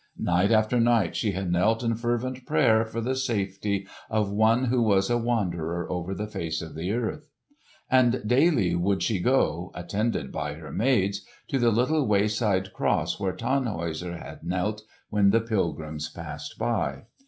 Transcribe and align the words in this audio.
Night 0.17 0.51
after 0.51 0.79
night 0.79 1.15
she 1.15 1.33
had 1.33 1.51
knelt 1.51 1.83
in 1.83 1.93
fervent 1.93 2.43
prayer 2.47 2.83
for 2.85 3.01
the 3.01 3.15
safety 3.15 3.87
of 4.09 4.31
one 4.31 4.65
who 4.65 4.81
was 4.81 5.11
a 5.11 5.17
wanderer 5.19 5.87
over 5.91 6.15
the 6.15 6.25
face 6.25 6.59
of 6.63 6.73
the 6.73 6.91
earth. 6.91 7.29
And 7.87 8.23
daily 8.25 8.73
would 8.73 9.03
she 9.03 9.19
go, 9.19 9.69
attended 9.75 10.31
by 10.31 10.55
her 10.55 10.71
maids, 10.71 11.21
to 11.49 11.59
the 11.59 11.69
little 11.69 12.07
wayside 12.07 12.73
cross 12.73 13.19
where 13.19 13.33
Tannhäuser 13.33 14.17
had 14.19 14.43
knelt 14.43 14.81
when 15.11 15.29
the 15.29 15.39
pilgrims 15.39 16.09
passed 16.09 16.57
by. 16.57 17.03